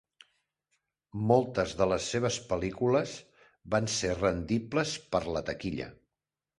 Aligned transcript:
Moltes 1.31 1.75
de 1.83 1.89
les 1.91 2.09
seves 2.15 2.41
pel·lícules 2.53 3.15
van 3.77 3.93
ser 4.01 4.15
rendibles 4.19 4.99
per 5.15 5.27
a 5.27 5.39
la 5.39 5.49
taquilla. 5.55 5.97